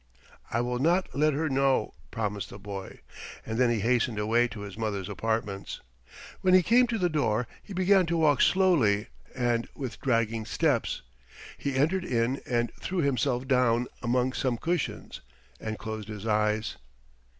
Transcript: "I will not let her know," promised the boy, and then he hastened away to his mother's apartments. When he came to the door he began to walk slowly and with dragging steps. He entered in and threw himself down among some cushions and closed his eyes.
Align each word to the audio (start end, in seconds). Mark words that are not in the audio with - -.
"I 0.49 0.61
will 0.61 0.79
not 0.79 1.13
let 1.13 1.33
her 1.33 1.47
know," 1.47 1.93
promised 2.09 2.49
the 2.49 2.57
boy, 2.57 3.01
and 3.45 3.59
then 3.59 3.69
he 3.69 3.81
hastened 3.81 4.17
away 4.17 4.47
to 4.47 4.61
his 4.61 4.75
mother's 4.75 5.07
apartments. 5.07 5.79
When 6.41 6.55
he 6.55 6.63
came 6.63 6.87
to 6.87 6.97
the 6.97 7.07
door 7.07 7.45
he 7.61 7.71
began 7.75 8.07
to 8.07 8.17
walk 8.17 8.41
slowly 8.41 9.09
and 9.35 9.67
with 9.75 10.01
dragging 10.01 10.45
steps. 10.45 11.03
He 11.55 11.75
entered 11.75 12.03
in 12.03 12.41
and 12.47 12.71
threw 12.79 12.97
himself 13.01 13.47
down 13.47 13.85
among 14.01 14.33
some 14.33 14.57
cushions 14.57 15.21
and 15.59 15.77
closed 15.77 16.07
his 16.07 16.25
eyes. 16.25 16.77